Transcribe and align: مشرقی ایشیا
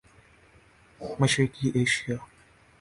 مشرقی 1.19 1.71
ایشیا 1.75 2.19